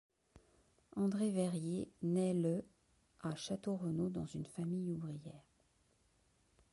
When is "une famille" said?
4.25-4.89